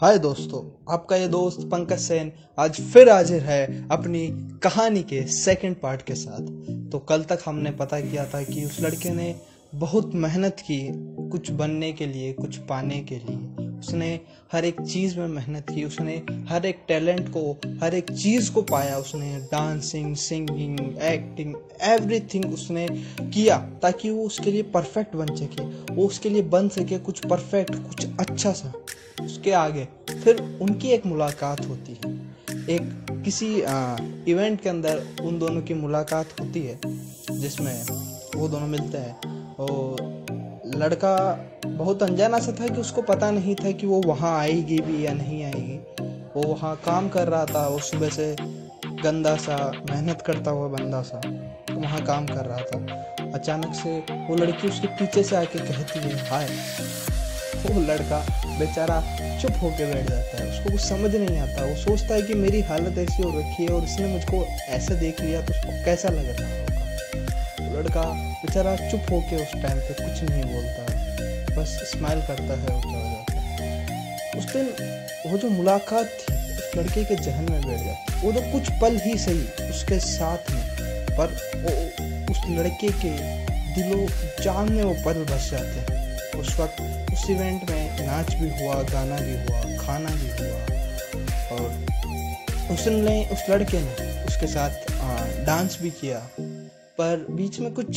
[0.00, 4.28] हाय दोस्तों, आपका ये दोस्त पंकज सेन आज फिर हाजिर है अपनी
[4.62, 6.46] कहानी के सेकंड पार्ट के साथ।
[6.90, 9.34] तो कल तक हमने पता किया था कि उस लड़के ने
[9.74, 10.88] बहुत मेहनत की
[11.28, 14.20] कुछ बनने के लिए, कुछ पाने के लिए। उसने
[14.52, 18.62] हर एक चीज़ में मेहनत की उसने हर एक टैलेंट को हर एक चीज़ को
[18.62, 22.88] पाया उसने डांसिंग सिंगिंग एक्टिंग एवरीथिंग उसने
[23.20, 27.74] किया ताकि वो उसके लिए परफेक्ट बन सके वो उसके लिए बन सके कुछ परफेक्ट
[27.74, 28.72] कुछ अच्छा सा।
[29.22, 32.14] उसके आगे फिर उनकी एक मुलाकात होती है।
[32.70, 33.96] एक किसी आ,
[34.28, 36.80] इवेंट के अंदर उन दोनों की मुलाकात होती है
[37.30, 37.84] जिसमें
[38.36, 40.19] वो दोनों मिलते हैं और
[40.74, 41.16] लड़का
[41.66, 45.12] बहुत अनजाना सा था कि उसको पता नहीं था कि वो वहाँ आएगी भी या
[45.12, 45.78] नहीं आएगी।
[46.36, 48.36] वो वहाँ काम कर रहा था, वो सुबह से
[49.02, 49.56] गंदा सा,
[49.90, 51.20] मेहनत करता हुआ बंदा सा
[51.68, 55.98] तो वहाँ काम कर रहा था। अचानक से वो लड़की उसके पीछे से आके कहती
[55.98, 56.48] है, हाय।
[57.66, 58.20] वो लड़का
[58.58, 59.00] बेचारा
[59.42, 62.60] चुप होके बैठ जाता है। उसको कुछ समझ नहीं आता। वो सोचता है कि मेरी
[62.60, 66.40] हालत ऐसी हो रखी है और इसने मुझको ऐसे देख लिया तो उसको कैसा लग
[66.40, 66.89] रहा होगा
[67.80, 68.02] लड़का
[68.42, 70.82] बेचारा चुप होके उस टाइम पे कुछ नहीं बोलता,
[71.54, 74.66] बस स्माइल करता है और चला जाता है। उस दिन
[75.26, 78.96] वो जो मुलाकात थी, उस लड़के के जहन में बैठ जाती वो तो कुछ पल
[79.04, 80.62] ही सही, उसके साथ में,
[81.16, 81.72] पर वो
[82.32, 83.10] उस लड़के के
[83.74, 84.06] दिलो,
[84.42, 88.82] जान में वो पल बस जाते हैं। उस वक्त उस इवेंट में नाच भी हुआ,
[88.84, 90.60] गाना भी हुआ, खाना भी हुआ,
[91.52, 94.70] और उसने उस लड़के ने उसके साथ
[95.46, 96.18] डांस भी किया।
[97.00, 97.88] पर बीच में कुछ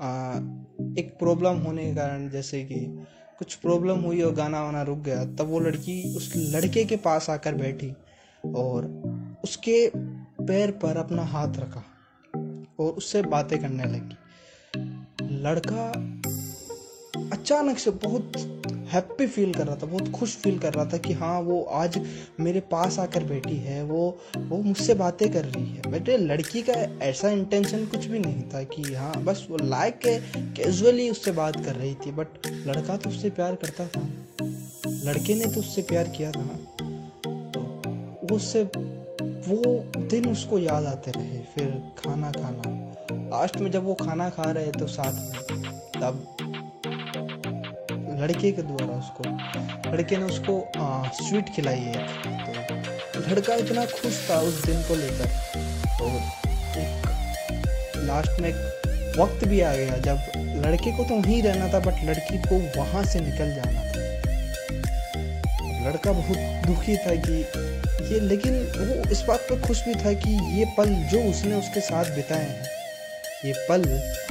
[0.00, 0.34] आ,
[0.98, 3.06] एक प्रॉब्लम होने के कारण जैसे कि
[3.38, 7.30] कुछ प्रॉब्लम हुई और गाना वाना रुक गया तब वो लड़की उस लड़के के पास
[7.30, 7.92] आकर बैठी
[8.46, 8.86] और
[9.44, 9.90] उसके
[10.44, 11.84] पैर पर अपना हाथ रखा
[12.80, 14.16] और उससे बातें करने लगी।
[15.22, 15.92] लड़का
[17.32, 18.32] अचानक से बहुत
[18.92, 21.98] हैप्पी फील कर रहा था, बहुत खुश फील कर रहा था कि हाँ वो आज
[22.40, 26.72] मेरे पास आकर बैठी है, वो वो मुझसे बातें कर रही है। बेटे लड़की का
[27.06, 30.18] ऐसा इंटेंशन कुछ भी नहीं था कि हाँ बस वो लाइक के
[30.54, 34.06] कैजुअली उससे बात कर रही थी। बट लड़का तो उससे प्यार करता था।
[34.86, 36.46] लड़के ने तो उससे प्यार किया था
[38.20, 39.58] तो उससे, वो
[40.00, 41.66] दिन उसको याद आते रहे, फिर
[41.98, 42.74] खाना खाना।
[43.12, 46.45] लास्ट में जब वो खाना खा रहे तो साथ में, तब
[48.16, 49.24] लड़के के द्वारा उसको
[49.90, 52.06] लड़के ने उसको आ, स्वीट खिलाई है।
[53.12, 55.28] तो लड़का इतना खुश था उस दिन को लेकर।
[56.02, 56.10] और
[56.78, 57.06] एक
[58.06, 58.52] लास्ट में
[59.18, 60.16] वक्त भी आ गया जब
[60.66, 64.04] लड़के को तो वहीं रहना था बट लड़की को वहाँ से निकल जाना था।
[65.88, 67.36] लड़का बहुत दुखी था कि
[68.06, 71.80] ये लेकिन वो इस बात पर खुश भी था कि ये पल जो उसने उसके
[71.80, 72.75] साथ बिताए हैं
[73.44, 73.82] ये पल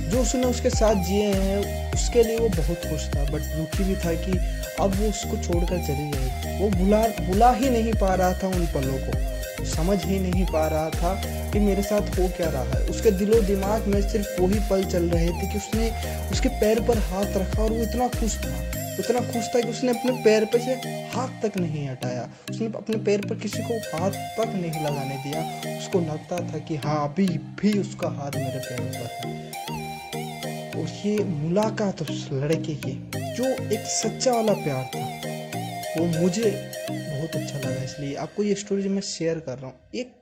[0.01, 3.95] जो उसने उसके साथ जिए हैं, उसके लिए वो बहुत खुश था। बट दुखी भी
[3.95, 4.37] था कि
[4.79, 8.65] अब वो उसको छोड़कर चली गई। वो बुला बुला ही नहीं पा रहा था उन
[8.65, 11.13] पलों को। समझ ही नहीं पा रहा था
[11.51, 15.03] कि मेरे साथ हो क्या रहा है। उसके दिलो दिमाग में सिर्फ़ वही पल चल
[15.09, 15.91] रहे थे कि उसने
[16.31, 19.91] उसके पैर पर हाथ रखा और वो इतना खुश था। उतना खुश था कि उसने
[19.91, 20.73] अपने पैर पे से
[21.09, 25.77] हाथ तक नहीं हटाया। उसने अपने पैर पर किसी को हाथ तक नहीं लगाने दिया।
[25.77, 27.27] उसको लगता था कि हाँ अभी
[27.61, 29.33] भी उसका हाथ मेरे पैर पर है।
[30.71, 32.91] और ये मुलाकात उस लड़के की,
[33.35, 35.03] जो एक सच्चा वाला प्यार था,
[35.97, 36.51] वो मुझे
[36.89, 40.13] बहुत अच्छा लगा। इसलिए आपको ये स्टोरी मैं शेयर कर रहा हूँ, एक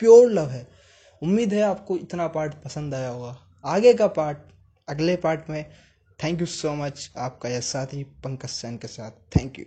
[0.00, 0.66] प्योर लव है।
[1.22, 4.38] उम्मीद है आपको इतना पार्ट पसंद आया होगा। आगे का पार्ट
[4.88, 5.64] अगले पार्ट में
[6.22, 9.10] थैंक यू सो मच आपका यह साथी पंकज सैन के साथ.
[9.36, 9.64] Thank you